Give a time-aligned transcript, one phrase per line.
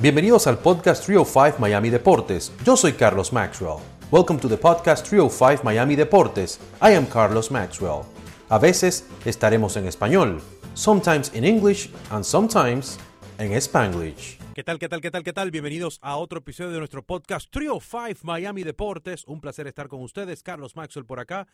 [0.00, 2.54] Bienvenidos al podcast 305 Miami Deportes.
[2.64, 3.80] Yo soy Carlos Maxwell.
[4.10, 6.58] Welcome to the podcast 305 Miami Deportes.
[6.80, 8.04] I am Carlos Maxwell.
[8.48, 10.40] A veces estaremos en español,
[10.72, 12.98] sometimes in English and sometimes
[13.36, 14.38] en Spanglish.
[14.54, 15.50] ¿Qué tal, qué tal, qué tal, qué tal?
[15.50, 19.26] Bienvenidos a otro episodio de nuestro podcast 305 Miami Deportes.
[19.26, 20.42] Un placer estar con ustedes.
[20.42, 21.46] Carlos Maxwell por acá.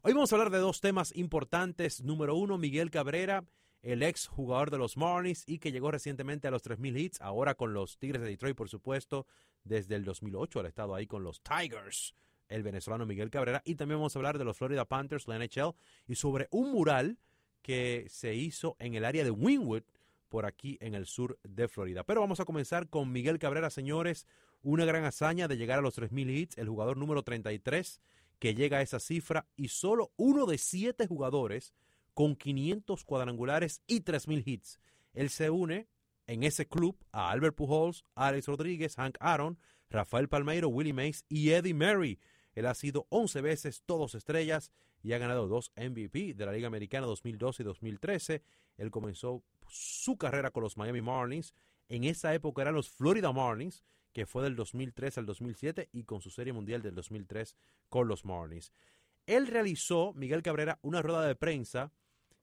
[0.00, 2.02] Hoy vamos a hablar de dos temas importantes.
[2.02, 3.44] Número uno, Miguel Cabrera
[3.82, 7.54] el ex jugador de los Marlins y que llegó recientemente a los 3.000 hits, ahora
[7.54, 9.26] con los Tigres de Detroit, por supuesto,
[9.64, 12.14] desde el 2008 ha estado ahí con los Tigers,
[12.48, 13.62] el venezolano Miguel Cabrera.
[13.64, 15.74] Y también vamos a hablar de los Florida Panthers, la NHL,
[16.06, 17.18] y sobre un mural
[17.62, 19.82] que se hizo en el área de Wynwood,
[20.28, 22.04] por aquí en el sur de Florida.
[22.04, 24.26] Pero vamos a comenzar con Miguel Cabrera, señores.
[24.62, 28.00] Una gran hazaña de llegar a los 3.000 hits, el jugador número 33
[28.40, 31.74] que llega a esa cifra y solo uno de siete jugadores
[32.14, 34.80] con 500 cuadrangulares y 3.000 hits.
[35.12, 35.88] Él se une
[36.26, 41.50] en ese club a Albert Pujols, Alex Rodríguez, Hank Aaron, Rafael Palmeiro, Willie Mays y
[41.50, 42.20] Eddie Murray.
[42.54, 44.70] Él ha sido 11 veces todos estrellas
[45.02, 48.42] y ha ganado dos MVP de la Liga Americana 2012 y 2013.
[48.76, 51.54] Él comenzó su carrera con los Miami Marlins.
[51.88, 56.20] En esa época eran los Florida Marlins, que fue del 2003 al 2007 y con
[56.20, 57.56] su serie mundial del 2003
[57.88, 58.72] con los Marlins.
[59.26, 61.92] Él realizó, Miguel Cabrera, una rueda de prensa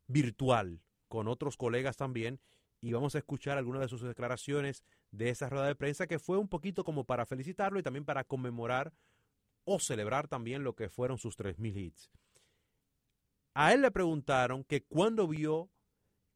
[0.08, 2.39] virtual con otros colegas también
[2.81, 6.38] y vamos a escuchar algunas de sus declaraciones de esa rueda de prensa que fue
[6.38, 8.94] un poquito como para felicitarlo y también para conmemorar
[9.66, 12.11] o celebrar también lo que fueron sus 3.000 hits.
[13.53, 15.69] A él le preguntaron que cuando vio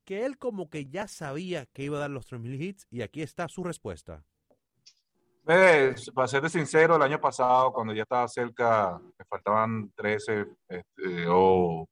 [0.03, 3.21] que él como que ya sabía que iba a dar los 3.000 hits y aquí
[3.21, 4.23] está su respuesta.
[5.45, 11.87] para ser sincero, el año pasado, cuando ya estaba cerca, me faltaban 13 este, o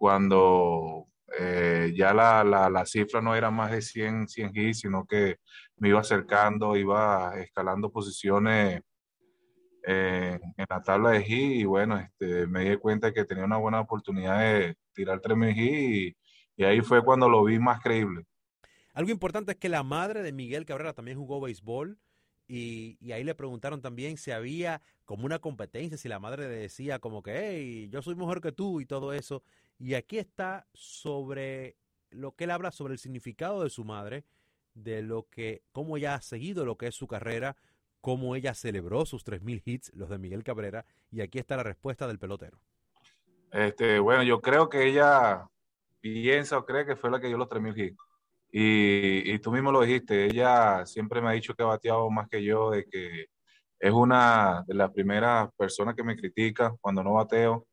[0.00, 5.36] cuando eh, ya la, la, cifra no era más de 100, 100 hits, sino que
[5.76, 8.80] me iba acercando, iba escalando posiciones
[9.86, 13.58] eh, en la tabla de hits y bueno, este, me di cuenta que tenía una
[13.58, 16.16] buena oportunidad de tirar 3.000 hits
[16.56, 18.24] y, y ahí fue cuando lo vi más creíble.
[18.94, 21.98] Algo importante es que la madre de Miguel Cabrera también jugó béisbol.
[22.52, 26.56] Y, y, ahí le preguntaron también si había como una competencia, si la madre le
[26.56, 29.44] decía como que, hey, yo soy mejor que tú y todo eso.
[29.78, 31.76] Y aquí está sobre
[32.10, 34.24] lo que él habla sobre el significado de su madre,
[34.74, 37.56] de lo que, cómo ella ha seguido lo que es su carrera,
[38.00, 42.08] cómo ella celebró sus 3.000 hits, los de Miguel Cabrera, y aquí está la respuesta
[42.08, 42.58] del pelotero.
[43.52, 45.48] Este, bueno, yo creo que ella
[46.00, 48.09] piensa o cree que fue la que dio los 3.000 hits.
[48.52, 52.28] Y, y, tú mismo lo dijiste, ella siempre me ha dicho que ha bateado más
[52.28, 53.26] que yo, de que
[53.78, 57.66] es una de las primeras personas que me critica cuando no bateo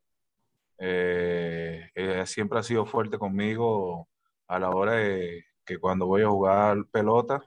[0.78, 4.08] eh, ella siempre ha sido fuerte conmigo
[4.46, 7.42] a la hora de que cuando voy a jugar pelota.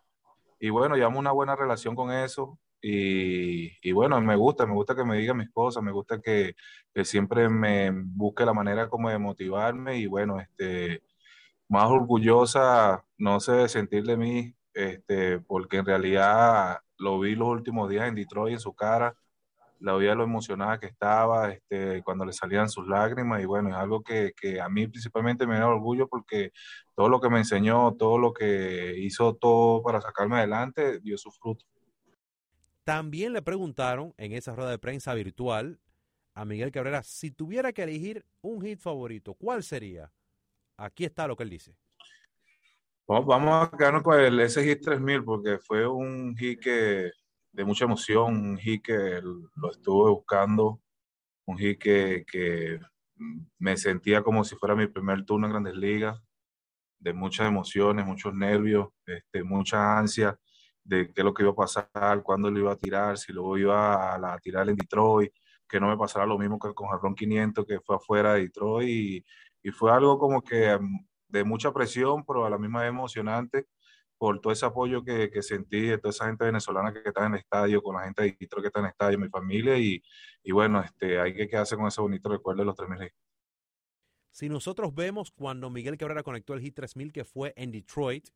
[0.59, 2.59] Y bueno, llevamos una buena relación con eso.
[2.81, 6.55] Y, y, bueno, me gusta, me gusta que me diga mis cosas, me gusta que,
[6.93, 11.03] que, siempre me busque la manera como de motivarme y bueno, este,
[11.71, 17.89] más orgullosa, no sé, sentir de mí, este, porque en realidad lo vi los últimos
[17.89, 19.15] días en Detroit en su cara,
[19.79, 23.75] la oía lo emocionada que estaba, este, cuando le salían sus lágrimas y bueno, es
[23.75, 26.51] algo que, que, a mí principalmente me da orgullo porque
[26.93, 31.31] todo lo que me enseñó, todo lo que hizo todo para sacarme adelante, dio su
[31.31, 31.65] fruto.
[32.83, 35.79] También le preguntaron en esa rueda de prensa virtual
[36.33, 40.11] a Miguel Cabrera si tuviera que elegir un hit favorito, ¿cuál sería?
[40.81, 41.75] Aquí está lo que él dice.
[43.07, 47.11] Vamos a quedarnos con el, ese hit 3000 porque fue un hit que
[47.51, 50.81] de mucha emoción, un hit que lo estuve buscando,
[51.45, 52.79] un hit que,
[53.59, 56.19] me sentía como si fuera mi primer turno en Grandes Ligas,
[56.97, 60.39] de muchas emociones, muchos nervios, este, mucha ansia
[60.83, 63.55] de qué es lo que iba a pasar, cuándo lo iba a tirar, si lo
[63.57, 65.31] iba a, tirar en Detroit,
[65.69, 69.23] que no me pasara lo mismo que con Jarrón 500, que fue afuera de Detroit,
[69.63, 73.67] y fue algo como que mm, de mucha presión, pero a la misma vez emocionante,
[74.17, 77.33] por todo ese apoyo que, que, sentí de toda esa gente venezolana que está en
[77.33, 80.03] el estadio, con la gente de Quito que está en el estadio, mi familia, y,
[80.43, 83.15] y bueno, este, hay que quedarse con ese bonito recuerdo de los 3000 hits.
[84.31, 88.29] Si nosotros vemos cuando Miguel Cabrera conectó el hit 3000 que fue en Detroit,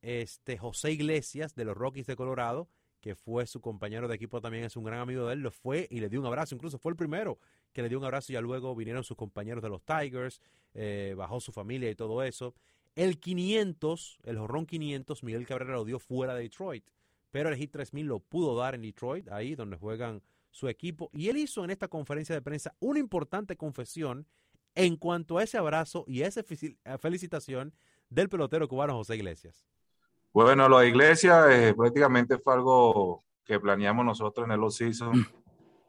[0.00, 2.68] este José Iglesias de los Rockies de Colorado,
[3.06, 5.86] que fue su compañero de equipo también, es un gran amigo de él, lo fue
[5.92, 7.38] y le dio un abrazo, incluso fue el primero
[7.72, 10.40] que le dio un abrazo y ya luego vinieron sus compañeros de los Tigers,
[10.74, 12.52] eh, bajó su familia y todo eso.
[12.96, 16.84] El 500, el jorrón 500, Miguel Cabrera lo dio fuera de Detroit,
[17.30, 20.20] pero el Hit 3000 lo pudo dar en Detroit, ahí donde juegan
[20.50, 21.08] su equipo.
[21.12, 24.26] Y él hizo en esta conferencia de prensa una importante confesión
[24.74, 26.42] en cuanto a ese abrazo y esa
[26.98, 27.72] felicitación
[28.10, 29.64] del pelotero cubano José Iglesias.
[30.36, 35.20] Bueno, la iglesia eh, prácticamente fue algo que planeamos nosotros en el off-season.
[35.20, 35.26] Mm.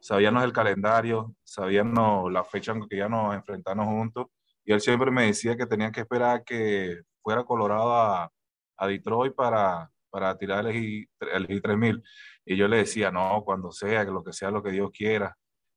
[0.00, 4.28] Sabíamos el calendario, sabíamos la fecha en que ya nos enfrentamos juntos.
[4.64, 8.32] Y él siempre me decía que tenían que esperar que fuera Colorado a,
[8.78, 12.02] a Detroit para, para tirar el G3000.
[12.46, 15.36] Y yo le decía, no, cuando sea, que lo que sea lo que Dios quiera.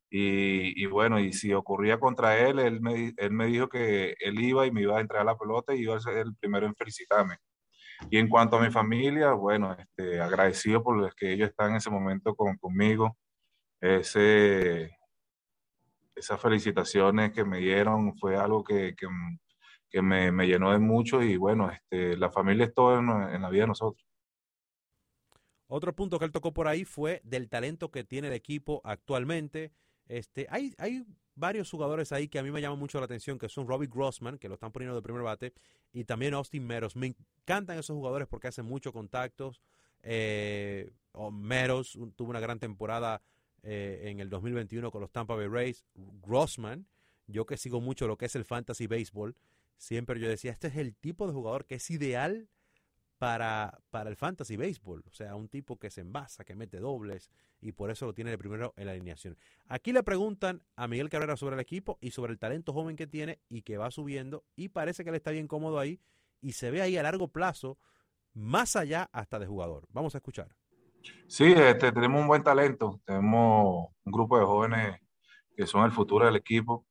[0.09, 4.39] Y, y, bueno, y si ocurría contra él, él me, él me dijo que él
[4.39, 6.75] iba y me iba a entregar la pelota y iba a ser el primero en
[6.75, 7.35] felicitarme.
[8.09, 11.89] Y en cuanto a mi familia, bueno, este, agradecido por que ellos están en ese
[11.89, 13.17] momento con, conmigo.
[13.79, 14.97] Ese,
[16.15, 19.07] esas felicitaciones que me dieron fue algo que, que,
[19.89, 23.41] que me, me, llenó de mucho y bueno, este, la familia es todo en, en
[23.41, 24.05] la vida de nosotros.
[25.67, 29.71] Otro punto que él tocó por ahí fue del talento que tiene el equipo actualmente.
[30.05, 31.05] Este, hay, hay
[31.35, 34.37] varios jugadores ahí que a mí me llaman mucho la atención, que son Robbie Grossman,
[34.37, 35.53] que lo están poniendo de primer bate,
[35.93, 36.95] y también Austin Meadows.
[36.95, 39.61] Me encantan esos jugadores porque hacen muchos contactos.
[40.03, 40.91] Eh,
[41.31, 43.21] Meadows tuvo una gran temporada
[43.63, 45.85] eh, en el 2021 con los Tampa Bay Rays.
[45.95, 46.87] Grossman,
[47.27, 49.35] yo que sigo mucho lo que es el fantasy baseball,
[49.77, 52.47] siempre yo decía, este es el tipo de jugador que es ideal
[53.21, 55.03] para, para el fantasy baseball.
[55.05, 57.29] O sea, un tipo que se envasa, que mete dobles
[57.59, 59.37] y por eso lo tiene de primero en la alineación.
[59.67, 63.05] Aquí le preguntan a Miguel Cabrera sobre el equipo y sobre el talento joven que
[63.05, 65.99] tiene y que va subiendo y parece que le está bien cómodo ahí
[66.41, 67.77] y se ve ahí a largo plazo,
[68.33, 69.85] más allá hasta de jugador.
[69.89, 70.55] Vamos a escuchar.
[71.27, 74.99] Sí, este, tenemos un buen talento, tenemos un grupo de jóvenes
[75.55, 76.87] que son el futuro del equipo.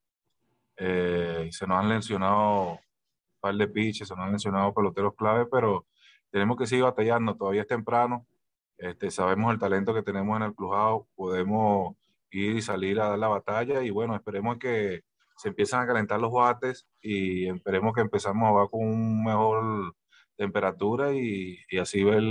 [0.76, 2.78] Eh, se nos han mencionado un
[3.40, 5.86] par de pitches, se nos han mencionado peloteros clave, pero
[6.30, 8.26] tenemos que seguir batallando, todavía es temprano,
[8.78, 11.96] este, sabemos el talento que tenemos en el clubhouse, podemos
[12.30, 15.02] ir y salir a dar la batalla y bueno, esperemos que
[15.36, 19.94] se empiezan a calentar los bates y esperemos que empezamos a jugar con un mejor
[20.36, 22.22] temperatura y, y así ver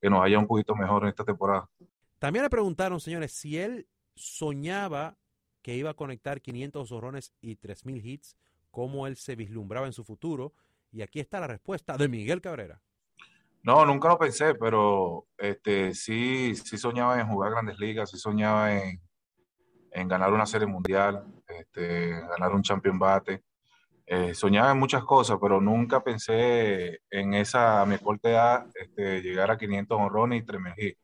[0.00, 1.68] que nos haya un poquito mejor en esta temporada.
[2.18, 5.16] También le preguntaron, señores, si él soñaba
[5.62, 8.36] que iba a conectar 500 horrones y 3.000 hits,
[8.70, 10.52] cómo él se vislumbraba en su futuro.
[10.92, 12.82] Y aquí está la respuesta de Miguel Cabrera.
[13.64, 18.74] No, nunca lo pensé, pero este, sí, sí soñaba en jugar grandes ligas, sí soñaba
[18.74, 19.00] en,
[19.90, 23.42] en ganar una serie mundial, este, ganar un champion bate.
[24.06, 29.22] Eh, soñaba en muchas cosas, pero nunca pensé en esa, a mi corta edad, este,
[29.22, 31.00] llegar a 500 honrones y 3.000 hits.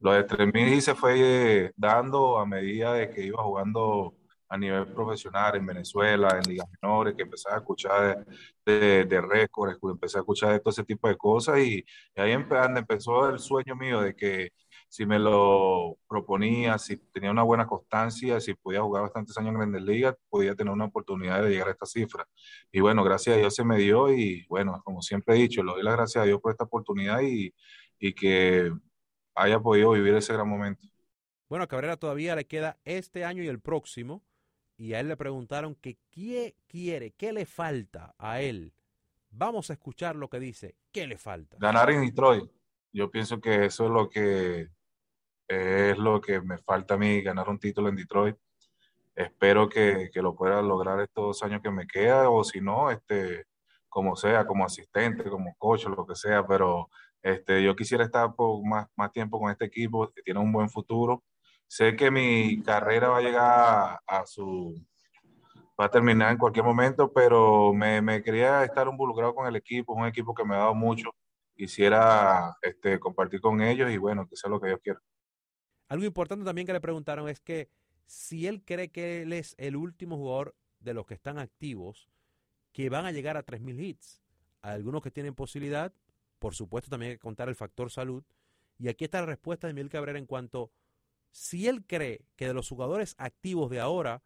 [0.00, 4.16] Lo de 3.000 hits se fue dando a medida de que iba jugando
[4.50, 8.26] a nivel profesional en Venezuela, en ligas menores, que empecé a escuchar
[8.66, 11.84] de, de, récords, empecé a escuchar de todo ese tipo de cosas y,
[12.16, 14.50] ahí empezó el sueño mío de que
[14.88, 19.58] si me lo proponía, si tenía una buena constancia, si podía jugar bastantes años en
[19.58, 22.26] Grandes Ligas, podía tener una oportunidad de llegar a esta cifra.
[22.72, 25.72] Y bueno, gracias a Dios se me dio y bueno, como siempre he dicho, le
[25.72, 27.54] doy las gracias a Dios por esta oportunidad y,
[28.00, 28.72] y que
[29.36, 30.84] haya podido vivir ese gran momento.
[31.48, 34.24] Bueno, a Cabrera todavía le queda este año y el próximo
[34.80, 38.72] y a él le preguntaron que qué quiere, qué le falta a él.
[39.30, 41.58] Vamos a escuchar lo que dice, qué le falta.
[41.60, 42.50] Ganar en Detroit.
[42.90, 44.70] Yo pienso que eso es lo que
[45.46, 48.36] es lo que me falta a mí, ganar un título en Detroit.
[49.14, 52.90] Espero que, que lo pueda lograr estos dos años que me queda, o si no,
[52.90, 53.44] este,
[53.90, 56.88] como sea, como asistente, como coach, lo que sea, pero
[57.20, 60.70] este, yo quisiera estar por más, más tiempo con este equipo, que tiene un buen
[60.70, 61.22] futuro
[61.70, 64.74] Sé que mi carrera va a llegar a, su...
[65.80, 69.94] va a terminar en cualquier momento, pero me, me, quería estar involucrado con el equipo,
[69.94, 71.14] un equipo que me ha dado mucho.
[71.54, 75.00] Quisiera este, compartir con ellos y bueno, que sea lo que Dios quiera.
[75.86, 77.70] Algo importante también que le preguntaron es que
[78.04, 82.10] si él cree que él es el último jugador de los que están activos
[82.72, 84.24] que van a llegar a 3.000 hits.
[84.60, 85.94] algunos que tienen posibilidad,
[86.40, 88.24] por supuesto también hay que contar el factor salud.
[88.76, 90.72] Y aquí está la respuesta de Miguel Cabrera en cuanto
[91.30, 94.22] si él cree que de los jugadores activos de ahora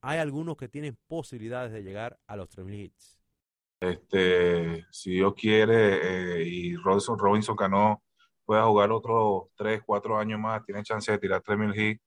[0.00, 3.20] hay algunos que tienen posibilidades de llegar a los 3.000 hits.
[3.80, 8.02] Este, si Dios quiere eh, y Robinson, Robinson Cano
[8.44, 12.02] pueda jugar otros 3, 4 años más, tiene chance de tirar 3.000 hits.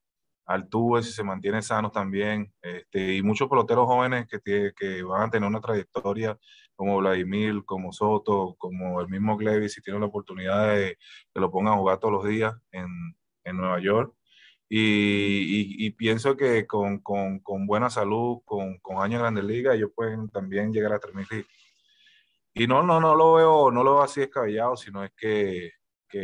[0.46, 5.30] Altuve, si se mantiene sano también, este, y muchos peloteros jóvenes que, que van a
[5.30, 6.38] tener una trayectoria
[6.76, 10.98] como Vladimir, como Soto, como el mismo Glevis, si tiene la oportunidad de
[11.34, 12.54] que lo pongan a jugar todos los días
[13.46, 14.14] en Nueva York.
[14.68, 17.00] Y, pienso que con,
[17.66, 21.46] buena salud, con, años en Grandes Ligas, ellos pueden también llegar a transmitir.
[22.54, 25.72] Y no, no, no lo veo, no lo veo así descabellado, sino es que,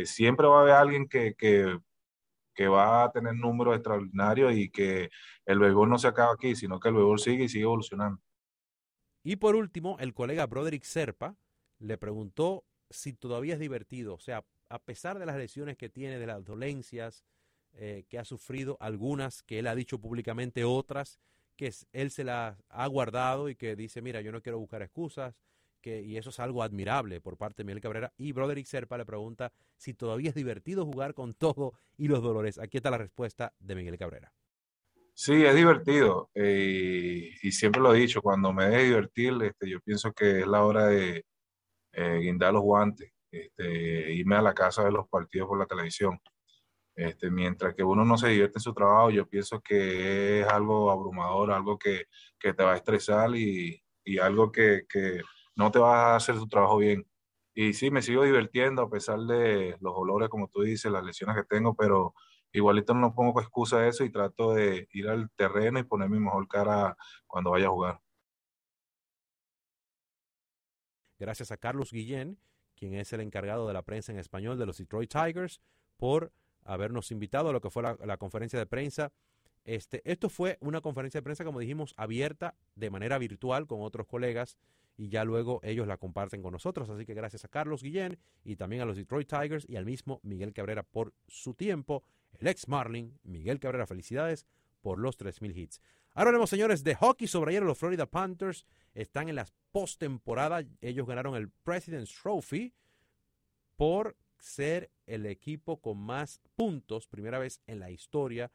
[0.05, 5.09] siempre va a haber alguien que, que, va a tener números extraordinarios y que
[5.45, 8.21] el béisbol no se acaba aquí, sino que el béisbol sigue y sigue evolucionando.
[9.23, 11.37] Y por último, el colega Broderick Serpa
[11.79, 14.15] le preguntó si todavía es divertido.
[14.15, 17.23] O sea, a pesar de las lesiones que tiene, de las dolencias
[17.73, 21.19] eh, que ha sufrido, algunas que él ha dicho públicamente, otras
[21.55, 25.35] que él se las ha guardado y que dice, mira, yo no quiero buscar excusas,
[25.79, 28.13] que, y eso es algo admirable por parte de Miguel Cabrera.
[28.17, 32.57] Y Broderick Serpa le pregunta si todavía es divertido jugar con todo y los dolores.
[32.57, 34.33] Aquí está la respuesta de Miguel Cabrera.
[35.13, 39.79] Sí, es divertido eh, y siempre lo he dicho, cuando me deje divertir, este, yo
[39.81, 41.25] pienso que es la hora de
[41.91, 46.19] eh, guindar los guantes, este, irme a la casa de los partidos por la televisión.
[46.95, 50.91] Este, mientras que uno no se divierte en su trabajo, yo pienso que es algo
[50.91, 52.05] abrumador, algo que,
[52.39, 55.21] que te va a estresar y, y algo que, que,
[55.55, 57.05] no te va a hacer tu trabajo bien.
[57.55, 61.35] Y sí, me sigo divirtiendo a pesar de los olores, como tú dices, las lesiones
[61.35, 62.15] que tengo, pero
[62.51, 66.19] igualito no pongo excusa a eso y trato de ir al terreno y poner mi
[66.19, 66.97] mejor cara
[67.27, 67.99] cuando vaya a jugar.
[71.19, 72.37] Gracias a Carlos Guillén,
[72.75, 75.61] quien es el encargado de la prensa en español de los Detroit Tigers,
[75.97, 76.31] por
[76.65, 79.11] habernos invitado a lo que fue la, conferencia de prensa.
[79.65, 84.07] Este, esto fue una conferencia de prensa, como dijimos, abierta de manera virtual con otros
[84.07, 84.57] colegas
[84.97, 86.89] y ya luego ellos la comparten con nosotros.
[86.89, 90.19] Así que gracias a Carlos Guillén y también a los Detroit Tigers y al mismo
[90.23, 92.03] Miguel Cabrera por su tiempo.
[92.33, 94.45] El ex Marlin, Miguel Cabrera, felicidades
[94.81, 95.81] por los 3.000 hits.
[96.15, 97.63] Ahora hablemos, señores, de hockey sobre ayer.
[97.63, 100.63] Los Florida Panthers están en la postemporada.
[100.79, 102.71] Ellos ganaron el President's Trophy
[103.75, 108.51] por ser el equipo con más puntos, primera vez en la historia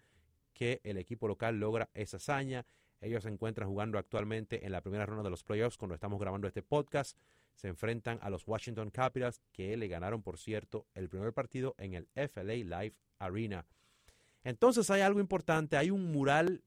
[0.53, 2.65] que el equipo local logra esa hazaña.
[3.01, 6.47] Ellos se encuentran jugando actualmente en la primera ronda de los playoffs cuando estamos grabando
[6.47, 7.19] este podcast.
[7.55, 11.95] Se enfrentan a los Washington Capitals que le ganaron, por cierto, el primer partido en
[11.95, 13.67] el FLA Live Arena.
[14.45, 16.63] Entonces hay algo importante, hay un mural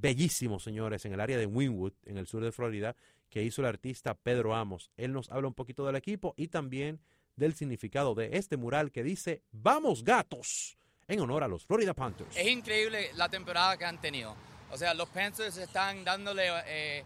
[0.00, 2.96] bellísimo, señores, en el área de Wynwood, en el sur de Florida,
[3.28, 4.90] que hizo el artista Pedro Amos.
[4.96, 7.00] Él nos habla un poquito del equipo y también
[7.36, 10.76] del significado de este mural que dice Vamos gatos
[11.08, 12.36] en honor a los Florida Panthers.
[12.36, 14.34] Es increíble la temporada que han tenido.
[14.72, 17.04] O sea, los Panthers están dándole eh,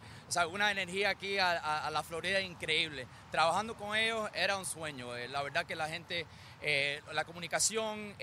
[0.53, 3.07] una energía aquí a, la Florida increíble.
[3.31, 5.17] Trabajando con ellos era un sueño.
[5.17, 6.27] Eh, la verdad que la gente,
[6.61, 8.15] eh, la comunicación,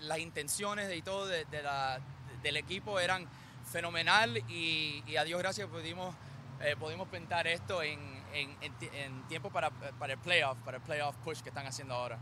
[0.00, 3.26] las intenciones y todo del equipo eran
[3.66, 6.14] fenomenal y, a Dios gracias pudimos,
[6.78, 7.98] pudimos pintar esto en,
[8.32, 12.18] en, tiempo para, para, el playoff, para el playoff push que están haciendo ahora.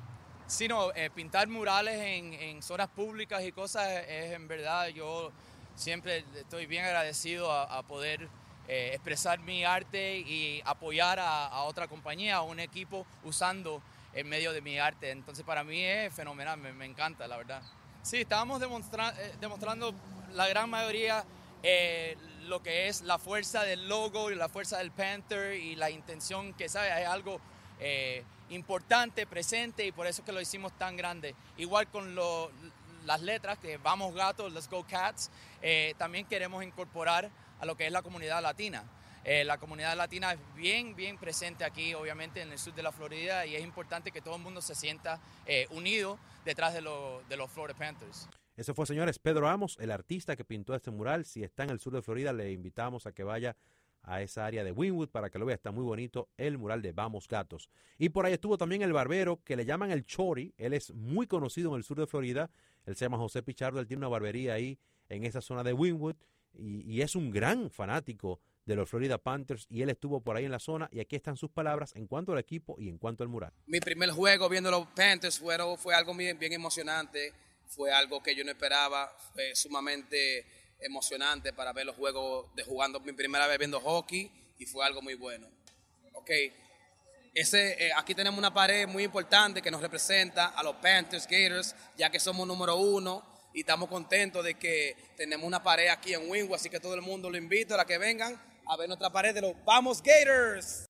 [0.46, 5.32] Sí, no, eh, pintar murales en, en, zonas públicas y cosas es en verdad, yo
[5.74, 8.28] siempre estoy bien agradecido a, poder
[8.68, 13.82] eh, expresar mi arte y apoyar a, otra compañía, a un equipo usando
[14.12, 15.10] el medio de mi arte.
[15.10, 17.62] Entonces para mí es fenomenal, me, me encanta, la verdad.
[18.02, 19.94] Sí, estábamos demostra eh, demostrando
[20.34, 21.24] la gran mayoría
[22.48, 26.52] lo que es la fuerza del logo y la fuerza del Panther y la intención
[26.54, 27.40] que sabe, es algo
[27.80, 31.34] eh, importante, presente y por eso que lo hicimos tan grande.
[31.56, 35.30] Igual con las letras que vamos gatos, let's go cats,
[35.62, 38.84] eh, también queremos incorporar a lo que es la comunidad latina.
[39.24, 42.92] Eh, la comunidad latina es bien, bien presente aquí, obviamente, en el sur de la
[42.92, 45.18] Florida y es importante que todo el mundo se sienta
[45.70, 48.28] unido detrás de, de los Florida Panthers.
[48.56, 51.24] Ese fue, señores, Pedro Amos, el artista que pintó este mural.
[51.24, 53.56] Si está en el sur de Florida, le invitamos a que vaya
[54.02, 55.56] a esa área de Winwood para que lo vea.
[55.56, 57.68] Está muy bonito el mural de Vamos Gatos.
[57.98, 60.54] Y por ahí estuvo también el barbero que le llaman el Chori.
[60.56, 62.50] Él es muy conocido en el sur de Florida.
[62.86, 63.80] Él se llama José Pichardo.
[63.80, 66.16] Él tiene una barbería ahí en esa zona de Winwood
[66.56, 70.52] y, es un gran fanático de los Florida Panthers y él estuvo por ahí en
[70.52, 73.28] la zona y aquí están sus palabras en cuanto al equipo y en cuanto al
[73.28, 73.52] mural.
[73.66, 77.32] Mi primer juego viendo los Panthers fue, fue algo bien, bien emocionante
[77.68, 80.46] fue algo que yo no esperaba, fue sumamente
[80.80, 85.02] emocionante para ver los juegos de jugando mi primera vez viendo hockey y fue algo
[85.02, 85.48] muy bueno.
[86.14, 86.30] Ok,
[87.34, 91.74] ese, eh, aquí tenemos una pared muy importante que nos representa a los Panthers Gators,
[91.96, 96.30] ya que somos número uno y estamos contentos de que tenemos una pared aquí en
[96.30, 99.34] Wingwood, así que todo el mundo lo invito a que vengan a ver nuestra pared
[99.34, 100.86] de los Vamos Gators.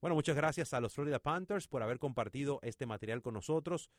[0.00, 3.90] Bueno, muchas gracias a los Florida Panthers por haber compartido este material con nosotros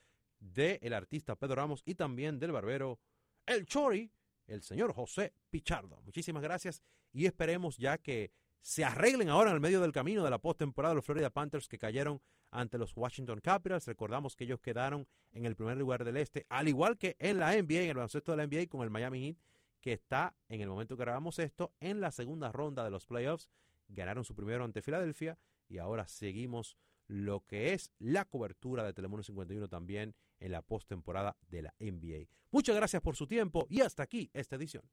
[0.53, 2.99] del artista Pedro Ramos y también del barbero
[3.45, 4.11] El Chori,
[4.47, 6.01] el señor José Pichardo.
[6.03, 10.29] Muchísimas gracias y esperemos ya que se arreglen ahora en el medio del camino de
[10.29, 12.21] la postemporada de los Florida Panthers que cayeron
[12.51, 13.85] ante los Washington Capitals.
[13.85, 17.51] Recordamos que ellos quedaron en el primer lugar del este, al igual que en la
[17.51, 19.37] NBA, en el baloncesto de la NBA con el Miami Heat,
[19.81, 23.49] que está en el momento que grabamos esto en la segunda ronda de los playoffs.
[23.87, 25.37] Ganaron su primero ante Filadelfia
[25.69, 26.75] y ahora seguimos
[27.07, 32.27] lo que es la cobertura de Telemundo 51 también en la postemporada de la NBA.
[32.51, 34.83] Muchas gracias por su tiempo y hasta aquí esta edición.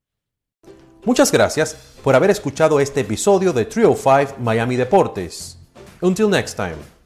[1.05, 5.59] Muchas gracias por haber escuchado este episodio de Trio 5 Miami Deportes.
[6.01, 7.02] Until next time.